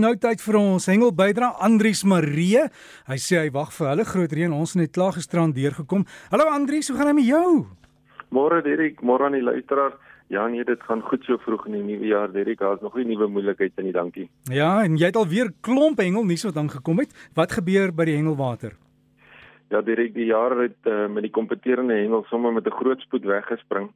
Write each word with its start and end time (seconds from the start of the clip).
Nou 0.00 0.14
tyd 0.16 0.40
vir 0.40 0.56
ons 0.56 0.86
hengel 0.88 1.10
bydra 1.12 1.50
Andrius 1.60 2.00
Marie. 2.08 2.62
Hy 3.04 3.16
sê 3.20 3.42
hy 3.42 3.50
wag 3.52 3.74
vir 3.76 3.90
hulle 3.90 4.06
groot 4.08 4.34
reën. 4.38 4.52
Ons 4.56 4.70
het 4.72 4.78
net 4.80 4.92
klaar 4.94 5.12
gisterand 5.12 5.52
deurgekom. 5.52 6.06
Hallo 6.32 6.46
Andrius, 6.48 6.88
hoe 6.88 6.96
gaan 6.96 7.10
dit 7.10 7.18
met 7.18 7.26
jou? 7.28 7.66
Môre 8.32 8.62
Derek, 8.64 9.02
môre 9.04 9.26
aan 9.26 9.36
die 9.36 9.44
luisteraars. 9.44 9.98
Ja 10.32 10.46
nee, 10.48 10.64
dit 10.64 10.80
gaan 10.88 11.02
goed 11.04 11.28
so 11.28 11.36
vroeg 11.44 11.66
in 11.68 11.76
die 11.76 11.82
nuwe 11.90 12.08
jaar 12.08 12.32
Derek. 12.32 12.62
Daar's 12.64 12.80
nog 12.80 12.96
nie 12.96 13.04
nuwe 13.10 13.28
moeilikhede 13.34 13.84
nie, 13.84 13.92
dankie. 13.92 14.24
Ja, 14.48 14.70
en 14.80 14.96
jy 14.96 15.10
het 15.10 15.18
al 15.20 15.28
weer 15.28 15.52
klomp 15.60 16.00
hengel 16.00 16.24
nuus 16.24 16.46
wat 16.48 16.62
aangekom 16.62 17.04
het. 17.04 17.12
Wat 17.36 17.52
gebeur 17.52 17.92
by 17.92 18.08
die 18.08 18.16
hengelwater? 18.16 18.78
Ja 19.68 19.84
Derek, 19.84 20.16
die 20.16 20.30
jaar 20.30 20.56
het 20.56 20.88
uh, 20.88 21.04
met 21.12 21.28
die 21.28 21.34
kompeterende 21.36 22.00
hengel 22.00 22.24
sommer 22.32 22.56
met 22.56 22.64
'n 22.64 22.80
groot 22.80 23.04
spoed 23.04 23.28
weggespring 23.28 23.92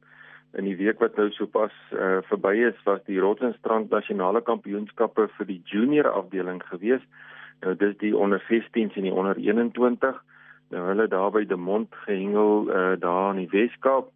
in 0.53 0.63
die 0.63 0.77
week 0.77 0.99
wat 0.99 1.15
nou 1.15 1.29
sopas 1.31 1.73
uh, 1.93 2.17
verby 2.29 2.55
is 2.69 2.77
was 2.83 3.03
die 3.05 3.19
Rotsenstrand 3.19 3.89
nasionale 3.89 4.41
kampioenskappe 4.41 5.27
vir 5.37 5.49
die 5.49 5.61
junior 5.65 6.09
afdeling 6.09 6.61
gewees. 6.69 7.03
Nou 7.61 7.75
dis 7.75 7.97
die 7.97 8.13
onder 8.17 8.41
16s 8.47 8.95
en 8.95 9.07
die 9.07 9.13
onder 9.13 9.35
21. 9.35 10.23
Nou 10.69 10.83
hulle 10.87 11.07
daar 11.07 11.31
by 11.31 11.45
De 11.45 11.55
Mont 11.55 11.95
gehengel 12.05 12.69
uh, 12.69 12.93
daar 12.99 13.35
in 13.35 13.43
die 13.45 13.51
Weskaap 13.51 14.11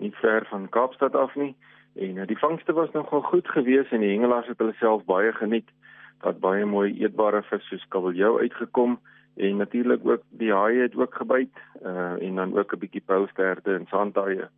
nie 0.00 0.12
ver 0.20 0.46
van 0.48 0.68
Kaapstad 0.68 1.14
af 1.14 1.34
nie. 1.34 1.54
En 1.96 2.16
uh, 2.16 2.26
die 2.26 2.38
vangste 2.38 2.72
was 2.72 2.90
nogal 2.92 3.22
goed 3.22 3.48
geweest 3.48 3.92
en 3.92 4.00
die 4.00 4.12
hengelaars 4.14 4.48
het 4.48 4.58
hulle 4.58 4.76
self 4.80 5.04
baie 5.04 5.32
geniet. 5.32 5.68
Dat 6.20 6.40
baie 6.40 6.64
mooi 6.64 6.92
eetbare 7.00 7.42
vis 7.48 7.68
soos 7.68 7.86
kabeljou 7.88 8.38
uitgekom 8.40 8.98
en 9.36 9.56
natuurlik 9.56 10.04
ook 10.04 10.22
die 10.28 10.52
haie 10.52 10.82
het 10.82 10.96
ook 10.96 11.14
gebyt 11.14 11.56
uh, 11.86 12.16
en 12.20 12.34
dan 12.34 12.58
ook 12.58 12.72
'n 12.74 12.78
bietjie 12.78 13.04
pousterde 13.06 13.74
en 13.74 13.86
sandhaie. 13.88 14.48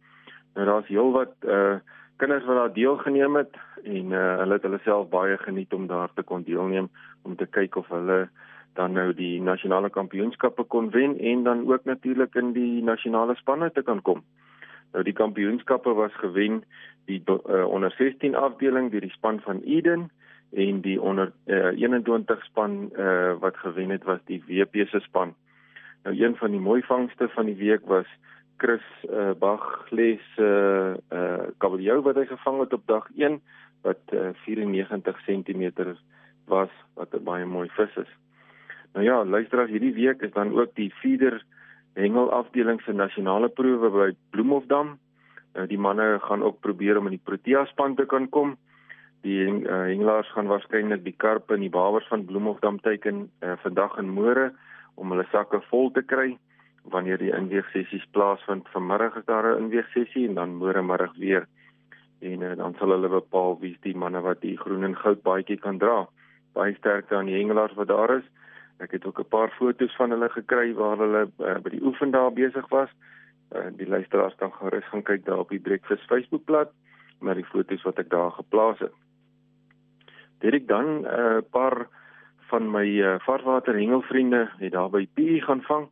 Nou 0.55 0.67
daar's 0.67 0.89
heelwat 0.89 1.35
uh 1.47 1.75
kinders 2.17 2.45
wat 2.45 2.57
daar 2.57 2.73
deelgeneem 2.73 3.37
het 3.37 3.57
en 3.83 4.13
uh 4.13 4.37
hulle 4.39 4.53
het 4.59 4.63
hulle 4.63 4.81
self 4.85 5.09
baie 5.09 5.39
geniet 5.39 5.73
om 5.73 5.87
daar 5.87 6.13
te 6.15 6.23
kon 6.23 6.43
deelneem 6.43 6.89
om 7.23 7.37
te 7.37 7.47
kyk 7.47 7.77
of 7.77 7.89
hulle 7.89 8.29
dan 8.73 8.93
nou 8.93 9.13
die 9.15 9.41
nasionale 9.41 9.91
kampioenskappe 9.91 10.65
kon 10.65 10.91
wen 10.91 11.19
en 11.19 11.43
dan 11.43 11.67
ook 11.69 11.85
natuurlik 11.85 12.35
in 12.35 12.53
die 12.53 12.83
nasionale 12.83 13.35
spanne 13.35 13.71
te 13.73 13.83
kan 13.83 14.03
kom. 14.03 14.23
Nou 14.93 15.05
die 15.05 15.17
kampioenskappe 15.17 15.93
was 15.97 16.15
gewen 16.21 16.63
die 17.05 17.23
uh, 17.27 17.65
onder 17.69 17.91
16 17.99 18.35
afdeling 18.37 18.91
deur 18.91 19.01
die 19.01 19.17
span 19.17 19.41
van 19.41 19.61
Eden 19.61 20.11
en 20.53 20.81
die 20.81 21.01
onder 21.01 21.33
uh, 21.47 21.73
21 21.81 22.45
span 22.45 22.91
uh, 22.97 23.33
wat 23.41 23.57
gewen 23.57 23.91
het 23.91 24.05
was 24.05 24.21
die 24.25 24.43
WP 24.47 24.89
se 24.89 25.01
span. 25.01 25.35
Nou 26.03 26.17
een 26.17 26.37
van 26.37 26.51
die 26.51 26.61
mooi 26.61 26.83
vangste 26.83 27.29
van 27.29 27.47
die 27.47 27.57
week 27.57 27.87
was 27.87 28.07
Chris 28.57 28.85
uh, 29.11 29.33
Bach 29.39 29.87
les 29.91 30.23
uh 30.39 30.95
uh 31.13 31.45
kabeljou 31.59 32.01
wat 32.07 32.17
hy 32.17 32.27
gevang 32.31 32.61
het 32.61 32.73
op 32.73 32.87
dag 32.87 33.09
1 33.17 33.41
wat 33.83 34.15
uh, 34.15 34.31
94 34.45 35.19
cm 35.27 35.95
was 36.47 36.71
wat 36.95 37.15
'n 37.15 37.25
baie 37.25 37.45
mooi 37.45 37.69
vis 37.69 37.97
is. 37.97 38.13
Nou 38.93 39.05
ja, 39.05 39.25
luister 39.25 39.61
as 39.61 39.71
hierdie 39.71 39.95
week 39.95 40.23
is 40.23 40.33
dan 40.33 40.53
ook 40.59 40.75
die 40.75 40.93
feeder 41.01 41.43
hengel 41.95 42.31
afdeling 42.31 42.81
se 42.83 42.93
nasionale 42.93 43.49
proewe 43.49 43.91
by 43.91 44.17
Bloemhofdam. 44.31 44.99
Nou 45.55 45.67
die 45.67 45.79
manne 45.79 46.19
gaan 46.23 46.43
ook 46.43 46.61
probeer 46.61 46.99
om 46.99 47.07
in 47.07 47.17
die 47.17 47.25
Protea 47.25 47.65
span 47.65 47.95
te 47.95 48.07
kan 48.07 48.29
kom. 48.29 48.57
Die 49.23 49.47
uh, 49.47 49.87
hengelaars 49.87 50.33
gaan 50.33 50.47
waarskynlik 50.47 51.05
die 51.05 51.17
karpe 51.17 51.55
en 51.55 51.61
die 51.61 51.71
bawers 51.71 52.09
van 52.09 52.25
Bloemhofdam 52.25 52.81
teiken 52.81 53.31
uh, 53.41 53.53
vandag 53.63 53.99
en 53.99 54.09
môre 54.09 54.53
om 54.95 55.11
hulle 55.11 55.27
sakke 55.31 55.61
vol 55.71 55.91
te 55.91 56.03
kry 56.03 56.39
wanneer 56.85 57.19
die 57.19 57.33
inweegsessies 57.33 58.07
plaasvind. 58.11 58.69
Vanmiddag 58.69 59.17
is 59.17 59.25
daar 59.25 59.45
'n 59.45 59.63
inweegsessie 59.63 60.29
en 60.29 60.35
dan 60.35 60.57
môre 60.59 60.83
middag 60.83 61.15
weer. 61.17 61.47
En 62.21 62.41
uh, 62.41 62.57
dan 62.57 62.75
sal 62.79 62.91
hulle 62.91 63.09
bepaal 63.09 63.59
wie's 63.61 63.81
die 63.81 63.97
manne 63.97 64.21
wat 64.21 64.41
die 64.41 64.59
groen 64.59 64.85
en 64.85 64.97
goud 64.97 65.23
baadjie 65.23 65.59
kan 65.59 65.79
dra. 65.79 66.09
Baie 66.53 66.75
sterkte 66.75 67.17
aan 67.17 67.27
die 67.27 67.39
hengelaars 67.39 67.75
wat 67.75 67.89
daar 67.89 68.17
is. 68.17 68.27
Ek 68.79 68.91
het 68.91 69.07
ook 69.07 69.19
'n 69.19 69.29
paar 69.29 69.51
foto's 69.51 69.97
van 69.97 70.11
hulle 70.11 70.29
gekry 70.29 70.75
waar 70.75 70.99
hulle 70.99 71.31
uh, 71.39 71.59
by 71.59 71.71
die 71.71 71.83
oefen 71.83 72.11
daar 72.11 72.33
besig 72.33 72.69
was. 72.69 72.91
Uh, 73.53 73.67
die 73.77 73.89
luisteraars 73.89 74.35
kan 74.35 74.53
gerus 74.53 74.85
gaan 74.85 75.03
kyk 75.03 75.25
daar 75.25 75.39
op 75.39 75.49
die 75.49 75.61
Breakfast 75.61 76.07
Facebookblad 76.07 76.71
met 77.21 77.35
die 77.35 77.45
foto's 77.45 77.83
wat 77.83 77.99
ek 77.99 78.11
daar 78.11 78.31
geplaas 78.31 78.79
het. 78.79 78.93
Dit 80.39 80.55
ek 80.55 80.67
dan 80.69 80.87
'n 81.01 81.05
uh, 81.05 81.39
paar 81.51 81.89
van 82.51 82.71
my 82.71 82.87
uh, 83.01 83.15
vaartwater 83.19 83.75
hengelvriende 83.75 84.51
het 84.59 84.73
daar 84.73 84.91
by 84.91 85.07
P 85.15 85.43
gaan 85.43 85.63
vang. 85.63 85.89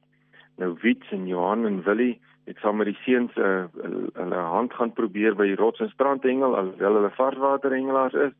Nou 0.61 0.75
Wits 0.83 1.11
en 1.17 1.27
Johan 1.27 1.65
en 1.67 1.83
Willie 1.83 2.21
het 2.45 2.59
saam 2.61 2.77
met 2.77 2.91
die 2.91 2.99
seuns 3.05 3.35
'n 3.37 3.41
uh, 3.41 3.65
hulle 4.13 4.43
hand 4.55 4.75
gaan 4.75 4.93
probeer 4.93 5.35
by 5.35 5.47
die 5.47 5.57
rots 5.57 5.81
en 5.81 5.89
strand 5.91 6.23
hengel 6.23 6.57
alhoewel 6.57 6.95
hulle 6.99 7.11
varswater 7.17 7.73
hengelaars 7.73 8.15
is 8.15 8.35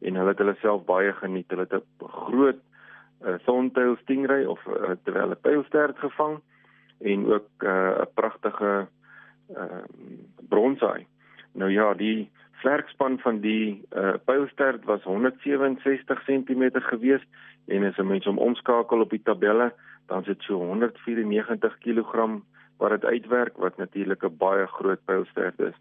en 0.00 0.14
hulle 0.14 0.34
het 0.34 0.38
hulle 0.38 0.56
self 0.60 0.84
baie 0.84 1.12
geniet. 1.12 1.50
Hulle 1.50 1.66
het 1.68 1.72
'n 1.72 2.08
groot 2.08 2.60
uh, 3.24 3.34
thorntail 3.44 3.96
stingray 4.02 4.44
of 4.44 4.60
uh, 4.66 4.96
terwyl 5.04 5.30
'n 5.30 5.40
pylstert 5.40 5.98
gevang 5.98 6.40
en 7.00 7.26
ook 7.32 7.48
uh, 7.58 7.70
'n 7.70 8.00
uh, 8.00 8.12
pragtige 8.14 8.86
uh, 9.56 9.84
bronshaai. 10.48 11.06
Nou 11.52 11.70
ja, 11.70 11.94
die 11.94 12.30
vlerkspan 12.66 13.18
van 13.22 13.40
die 13.40 13.86
uh, 13.94 14.16
pylstert 14.26 14.84
was 14.90 15.02
167 15.06 16.22
cm 16.26 16.64
gewees 16.90 17.22
en 17.70 17.84
as 17.86 17.98
'n 17.98 18.06
mens 18.06 18.24
hom 18.26 18.38
omskakel 18.38 19.00
op 19.00 19.10
die 19.10 19.22
tabelle 19.22 19.72
dan 20.06 20.20
is 20.20 20.26
dit 20.26 20.42
so 20.42 20.58
194 20.58 21.78
kg 21.78 22.42
wat 22.78 22.90
dit 22.90 23.04
uitwerk 23.04 23.56
wat 23.56 23.76
natuurlik 23.76 24.22
'n 24.24 24.36
baie 24.38 24.66
groot 24.66 25.04
pylstert 25.04 25.60
is. 25.60 25.76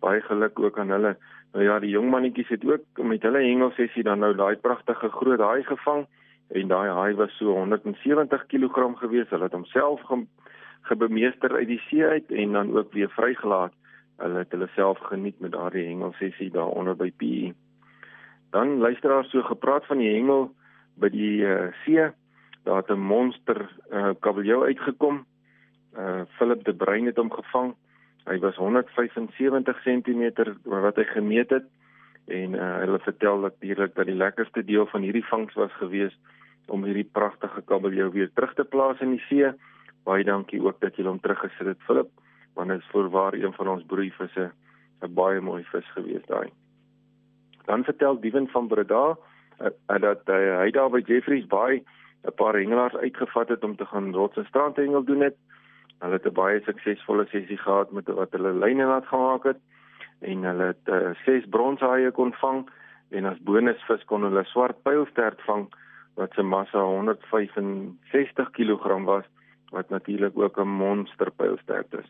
Baie 0.00 0.20
geluk 0.20 0.58
ook 0.58 0.78
aan 0.78 0.90
hulle. 0.90 1.16
Nou 1.52 1.64
ja, 1.64 1.78
die 1.78 1.90
jong 1.90 2.10
mannetjies 2.10 2.48
het 2.48 2.64
ook 2.64 3.02
met 3.02 3.22
hulle 3.22 3.42
hengelsessie 3.42 4.02
dan 4.02 4.18
nou 4.18 4.34
daai 4.34 4.56
pragtige 4.56 5.08
groot 5.08 5.40
haai 5.40 5.64
gevang 5.64 6.06
en 6.48 6.68
daai 6.68 6.88
haai 6.88 7.14
was 7.14 7.36
so 7.36 7.52
170 7.52 8.46
kg 8.46 8.98
gewees. 8.98 9.28
Hulle 9.30 9.42
het 9.42 9.52
homself 9.52 10.00
ge 10.00 10.26
gebemeester 10.82 11.52
uit 11.52 11.66
die 11.66 11.82
see 11.88 12.06
uit 12.06 12.30
en 12.30 12.52
dan 12.52 12.76
ook 12.76 12.92
weer 12.92 13.10
vrygelaat. 13.10 13.72
Hulle 14.20 14.44
het 14.44 14.52
hulle 14.52 14.68
self 14.76 14.98
geniet 15.08 15.40
met 15.40 15.52
daardie 15.52 15.86
hengelsessie 15.88 16.50
daaronder 16.54 16.96
by 16.96 17.10
PE. 17.16 17.52
Dan 18.50 18.78
luisteraars 18.78 19.30
so 19.30 19.42
gepraat 19.42 19.86
van 19.86 19.98
die 20.02 20.12
hengel 20.12 20.50
by 21.00 21.08
die 21.08 21.40
uh, 21.46 21.70
see 21.84 22.10
daar 22.64 22.82
het 22.82 22.90
'n 22.90 23.00
monster 23.00 23.68
uh, 23.92 24.10
kabeljou 24.20 24.64
uitgekom. 24.64 25.24
Uh 25.96 26.22
Philip 26.36 26.64
de 26.64 26.74
Bruin 26.74 27.06
het 27.06 27.16
hom 27.16 27.32
gevang. 27.32 27.74
Hy 28.24 28.38
was 28.38 28.56
175 28.56 29.82
cm 29.82 30.22
wat 30.64 30.96
hy 30.96 31.04
gemeet 31.04 31.50
het 31.50 31.64
en 32.26 32.52
uh, 32.54 32.76
hulle 32.84 32.98
vertel 32.98 33.38
natuurlik 33.38 33.94
dat 33.94 34.06
die 34.06 34.14
lekkerste 34.14 34.64
deel 34.64 34.86
van 34.86 35.02
hierdie 35.02 35.24
vangs 35.24 35.54
was 35.54 35.72
gewees 35.72 36.18
om 36.66 36.84
hierdie 36.84 37.08
pragtige 37.12 37.62
kabeljou 37.62 38.10
weer 38.10 38.30
terug 38.34 38.54
te 38.54 38.64
plaas 38.64 39.00
in 39.00 39.10
die 39.10 39.24
see. 39.28 39.50
Baie 40.04 40.24
dankie 40.24 40.62
ook 40.62 40.80
dat 40.80 40.96
jy 40.96 41.04
hom 41.04 41.20
teruggesit 41.20 41.66
het 41.66 41.82
Philip, 41.86 42.10
want 42.54 42.68
dit 42.68 42.78
is 42.78 42.90
voorwaar 42.90 43.34
een 43.34 43.52
van 43.52 43.68
ons 43.68 43.84
broeivisse, 43.86 44.50
'n 45.02 45.14
baie 45.14 45.40
mooi 45.40 45.64
vis 45.64 45.92
gewees 45.92 46.26
daai. 46.26 46.50
Dan 47.64 47.84
vertel 47.84 48.20
Dieven 48.20 48.48
van 48.48 48.66
Breda 48.66 49.16
uh, 49.60 50.00
dat 50.00 50.28
uh, 50.28 50.58
hy 50.58 50.70
daar 50.70 50.90
by 50.90 51.02
Jeffreys 51.04 51.46
Bay 51.46 51.82
'n 52.24 52.34
paar 52.34 52.54
hengelaars 52.54 52.96
uitgevat 52.96 53.48
het 53.48 53.64
om 53.64 53.76
te 53.76 53.86
gaan 53.86 54.14
rots 54.14 54.36
en 54.36 54.44
strandhengel 54.44 55.04
doen 55.04 55.20
het. 55.20 55.36
Hulle 55.98 56.12
het 56.12 56.26
'n 56.26 56.32
baie 56.32 56.60
suksesvolle 56.60 57.26
sessie 57.26 57.56
gehad 57.56 57.90
met 57.90 58.08
wat 58.08 58.32
hulle 58.32 58.52
lyne 58.52 58.84
laat 58.84 59.06
gemaak 59.06 59.44
het 59.44 59.60
en 60.20 60.42
hulle 60.42 60.64
het 60.64 60.88
uh, 60.88 61.10
ses 61.24 61.48
bronshaie 61.48 62.10
kon 62.10 62.32
vang 62.32 62.68
en 63.10 63.24
as 63.24 63.38
bonusvis 63.38 64.04
kon 64.04 64.22
hulle 64.22 64.44
swart 64.44 64.82
pylstert 64.82 65.40
vang 65.42 65.68
wat 66.14 66.32
se 66.34 66.42
massa 66.42 66.82
165 66.82 68.50
kg 68.50 69.04
was 69.04 69.24
wat 69.70 69.88
natuurlik 69.88 70.38
ook 70.38 70.58
'n 70.58 70.68
monster 70.68 71.30
pylstert 71.30 71.94
is. 71.94 72.08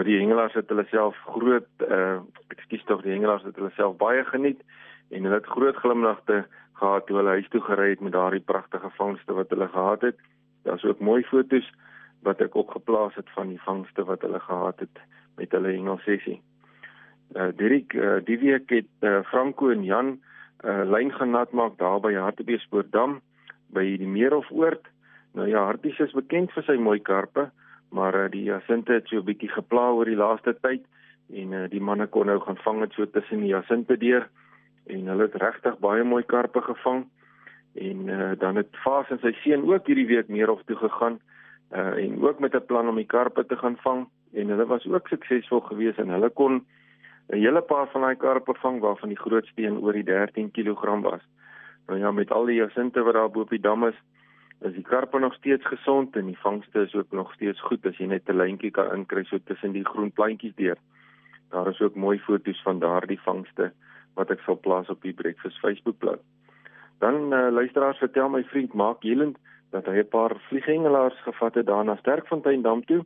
Nou 0.00 0.08
die 0.08 0.16
hengelaars 0.16 0.54
het 0.56 0.70
hulle 0.72 0.86
self 0.88 1.16
groot 1.28 1.82
uh 1.84 2.22
ekskuus 2.54 2.86
tog 2.88 3.02
die 3.04 3.12
hengelaars 3.12 3.42
het 3.44 3.58
hulle 3.60 3.68
self 3.76 3.98
baie 4.00 4.22
geniet 4.24 4.62
en 5.12 5.26
hulle 5.26 5.36
het 5.36 5.50
groot 5.52 5.76
glimlagte 5.76 6.38
gehad 6.80 7.04
toe 7.04 7.18
hulle 7.18 7.34
huis 7.36 7.50
toe 7.52 7.60
gery 7.66 7.90
het 7.90 8.00
met 8.00 8.14
daardie 8.14 8.40
pragtige 8.52 8.88
vangste 8.96 9.36
wat 9.36 9.52
hulle 9.52 9.68
gehad 9.68 10.06
het. 10.08 10.16
Daar's 10.64 10.86
ook 10.88 11.04
mooi 11.04 11.20
foto's 11.28 11.68
wat 12.24 12.40
ek 12.40 12.56
ook 12.56 12.72
geplaas 12.78 13.20
het 13.20 13.28
van 13.36 13.52
die 13.52 13.60
vangste 13.66 14.08
wat 14.08 14.24
hulle 14.24 14.40
gehad 14.40 14.80
het 14.80 15.04
met 15.36 15.52
hulle 15.52 15.76
hengelsessie. 15.76 16.40
Uh 17.36 17.52
Dirk, 17.60 17.92
uh, 17.92 18.24
die 18.24 18.40
week 18.40 18.72
het 18.72 18.88
uh, 19.04 19.20
Franco 19.28 19.68
en 19.68 19.84
Jan 19.84 20.16
'n 20.16 20.20
uh, 20.64 20.88
lyn 20.96 21.12
genat 21.12 21.52
maak 21.52 21.76
daar 21.76 22.00
by 22.00 22.14
Hartbeespoortdam 22.16 23.20
by 23.68 23.84
die 24.00 24.08
Meerhofoord. 24.08 24.88
Nou 25.36 25.48
ja, 25.48 25.64
Harties 25.64 26.00
is 26.00 26.16
bekend 26.16 26.56
vir 26.56 26.64
sy 26.64 26.80
mooi 26.80 27.00
karpe, 27.00 27.50
maar 27.90 28.14
uh, 28.14 28.30
die 28.30 28.42
jasinte 28.42 28.92
het 28.92 29.08
so 29.08 29.16
'n 29.16 29.24
bietjie 29.24 29.50
gepla 29.50 29.90
oor 29.92 30.04
die 30.04 30.16
laaste 30.16 30.54
tyd 30.60 30.84
en 31.32 31.52
uh, 31.52 31.68
die 31.70 31.80
manne 31.80 32.06
kon 32.06 32.26
nou 32.26 32.40
gaan 32.40 32.56
vang 32.56 32.80
het 32.80 32.92
so 32.92 33.06
tussen 33.06 33.40
die 33.40 33.54
jasinte 33.54 33.96
deur 33.96 34.28
en 34.86 35.06
hulle 35.06 35.22
het 35.22 35.34
regtig 35.42 35.78
baie 35.78 36.04
mooi 36.04 36.22
karpe 36.22 36.60
gevang 36.60 37.06
en 37.74 38.08
uh, 38.08 38.32
dan 38.38 38.56
het 38.56 38.76
Fas 38.82 39.10
en 39.10 39.18
sy 39.18 39.32
seun 39.42 39.66
ook 39.66 39.86
hierdie 39.86 40.06
week 40.06 40.28
meer 40.28 40.50
of 40.50 40.62
toe 40.66 40.76
gegaan 40.76 41.20
uh, 41.72 41.94
en 42.04 42.22
ook 42.22 42.38
met 42.38 42.54
'n 42.54 42.66
plan 42.66 42.88
om 42.88 42.96
die 42.96 43.10
karpe 43.16 43.46
te 43.46 43.56
gaan 43.56 43.76
vang 43.76 44.08
en 44.32 44.48
hulle 44.48 44.66
was 44.66 44.86
ook 44.86 45.08
suksesvol 45.08 45.60
geweest 45.60 45.98
en 45.98 46.08
hulle 46.08 46.30
kon 46.30 46.64
'n 47.30 47.36
hele 47.38 47.62
paar 47.62 47.86
van 47.92 48.00
daai 48.00 48.16
karpe 48.16 48.54
vang 48.54 48.80
waarvan 48.80 49.08
die 49.08 49.18
grootste 49.18 49.62
een 49.62 49.78
oor 49.78 49.92
die 49.92 50.04
13 50.04 50.50
kg 50.50 51.00
was. 51.02 51.22
Nou 51.86 51.98
ja, 51.98 52.10
met 52.10 52.30
al 52.30 52.44
die 52.44 52.56
jasinte 52.58 53.02
wat 53.02 53.14
daar 53.14 53.30
bo 53.30 53.40
op 53.40 53.50
die 53.50 53.60
dam 53.60 53.86
is, 53.86 53.94
is 54.60 54.74
die 54.76 54.84
karpe 54.84 55.18
nog 55.18 55.34
steeds 55.34 55.66
gesond 55.66 56.16
en 56.16 56.26
die 56.26 56.38
vangste 56.38 56.82
is 56.82 56.94
ook 56.94 57.12
nog 57.12 57.32
steeds 57.32 57.60
goed 57.60 57.86
as 57.86 57.96
jy 57.96 58.06
net 58.06 58.28
'n 58.28 58.36
lyntjie 58.36 58.70
kan 58.70 58.92
inkry 58.94 59.24
so 59.24 59.38
tussen 59.44 59.72
die 59.72 59.84
groen 59.84 60.12
plantjies 60.12 60.54
deur. 60.54 60.76
Daar 61.50 61.68
is 61.68 61.80
ook 61.80 61.94
mooi 61.94 62.18
foto's 62.18 62.62
van 62.62 62.78
daardie 62.78 63.20
vangste 63.20 63.72
wat 64.14 64.30
ek 64.30 64.40
sal 64.40 64.58
plaas 64.58 64.88
op 64.88 65.02
die 65.02 65.12
Breakfast 65.12 65.58
Facebookblad. 65.58 66.20
Dan 66.98 67.32
uh, 67.32 67.48
luisteraars 67.50 67.98
vertel 67.98 68.28
my 68.28 68.44
vriend 68.44 68.72
Mark 68.72 69.02
Jelend 69.02 69.38
dat 69.70 69.86
hy 69.86 70.02
'n 70.02 70.08
paar 70.08 70.36
vlieghengelaars 70.48 71.22
gevat 71.22 71.54
het 71.54 71.66
daar 71.66 71.84
na 71.84 71.96
Sterkfontein 71.96 72.62
dam 72.62 72.84
toe. 72.84 73.04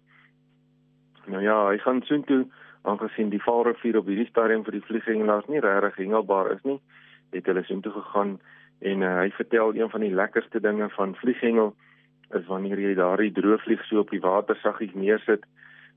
Nou 1.27 1.43
ja, 1.43 1.69
hy 1.69 1.79
gaan 1.79 2.03
soontoe 2.03 2.47
aangesien 2.83 3.29
die 3.29 3.43
Vaalrivier 3.43 3.97
op 3.97 4.07
hierdie 4.07 4.29
stadium 4.29 4.65
vir 4.65 4.73
die 4.73 4.87
vlieghengelaars 4.89 5.47
nie 5.47 5.61
regtig 5.61 5.97
hengelbaar 5.97 6.51
is 6.51 6.63
nie, 6.63 6.81
het 7.31 7.47
hulle 7.47 7.63
soontoe 7.65 7.93
gegaan 7.93 8.41
en 8.81 9.03
uh, 9.03 9.19
hy 9.21 9.31
vertel 9.31 9.75
een 9.75 9.91
van 9.91 10.01
die 10.01 10.15
lekkerste 10.15 10.61
dinge 10.61 10.89
van 10.97 11.15
vlieghengel 11.15 11.75
is 12.35 12.47
wanneer 12.47 12.81
jy 12.81 12.95
daardie 12.95 13.33
droëvlieg 13.33 13.85
so 13.85 14.03
op 14.03 14.11
die 14.11 14.21
water 14.21 14.57
saggies 14.63 14.95
neersit 14.95 15.45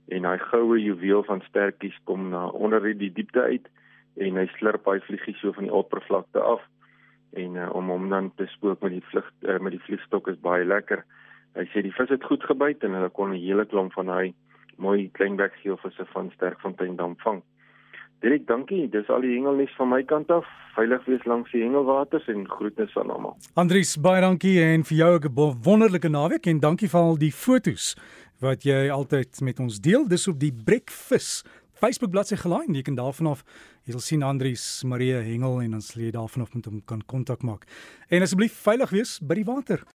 en 0.07 0.25
hy 0.25 0.37
goue 0.37 0.79
juweel 0.79 1.23
van 1.23 1.41
stertjies 1.47 1.97
kom 2.03 2.29
na 2.29 2.47
onder 2.47 2.81
die 2.81 3.11
diepte 3.11 3.41
uit 3.41 3.67
en 4.17 4.39
hy 4.39 4.47
slurp 4.55 4.85
hy 4.87 4.99
vliegie 5.05 5.35
so 5.41 5.53
van 5.53 5.67
die 5.67 5.73
oppervlakte 5.73 6.41
af 6.41 6.63
en 7.37 7.55
uh, 7.55 7.69
om 7.75 7.89
hom 7.91 8.09
dan 8.09 8.31
te 8.35 8.47
spook 8.53 8.81
met 8.81 8.95
die 8.95 9.05
vlug 9.11 9.27
uh, 9.41 9.59
met 9.59 9.75
die 9.75 9.83
vliegstok 9.83 10.29
is 10.31 10.39
baie 10.41 10.65
lekker. 10.65 11.03
Hy 11.57 11.65
sê 11.73 11.83
die 11.83 11.93
vis 11.93 12.09
het 12.13 12.23
goed 12.23 12.43
gebyt 12.47 12.83
en 12.85 12.95
hulle 12.97 13.09
kon 13.09 13.33
'n 13.33 13.41
hele 13.41 13.65
klomp 13.65 13.93
van 13.93 14.09
hy 14.09 14.33
mooi 14.77 15.09
kleinbekgeelvisse 15.17 16.05
van 16.13 16.31
Sterkfontein 16.35 16.95
dam 16.95 17.15
vang. 17.23 17.41
Dirk, 18.25 18.47
dankie. 18.47 18.87
Dis 18.89 19.09
al 19.13 19.21
die 19.21 19.35
hengelnuus 19.35 19.73
van 19.77 19.91
my 19.91 19.99
kant 20.09 20.31
af. 20.33 20.45
Veilig 20.73 21.03
wees 21.05 21.25
langs 21.29 21.51
die 21.53 21.61
hengelwaters 21.61 22.25
en 22.33 22.47
groetnis 22.49 22.95
aan 22.97 23.11
almal. 23.13 23.35
Andries, 23.53 23.93
baie 24.01 24.23
dankie 24.25 24.57
en 24.63 24.83
vir 24.83 24.97
jou 24.97 25.19
'n 25.19 25.61
wonderlike 25.63 26.09
naweek 26.09 26.47
en 26.47 26.59
dankie 26.59 26.89
vir 26.89 26.99
al 26.99 27.17
die 27.17 27.31
fotos 27.31 27.95
wat 28.41 28.63
jy 28.63 28.89
altyd 28.89 29.41
met 29.41 29.59
ons 29.59 29.79
deel. 29.79 30.07
Dis 30.07 30.27
op 30.27 30.39
die 30.39 30.51
Breakfast 30.51 31.45
Facebook 31.77 32.11
bladsy 32.11 32.35
gelaai 32.35 32.65
jy 32.73 32.81
kan 32.81 32.95
daarvan 32.95 33.27
af 33.27 33.43
jy 33.85 33.93
sal 33.93 34.01
sien 34.01 34.23
Andrius 34.23 34.83
Marie 34.83 35.13
Hengel 35.13 35.61
en 35.61 35.71
dan 35.71 35.81
sal 35.81 36.01
jy 36.01 36.11
daarvan 36.11 36.41
af 36.41 36.55
met 36.55 36.65
hom 36.65 36.81
kan 36.85 37.01
kontak 37.05 37.43
maak. 37.43 37.67
En 38.09 38.21
asseblief 38.21 38.53
veilig 38.65 38.89
wees 38.89 39.19
by 39.21 39.35
die 39.35 39.45
water. 39.45 39.83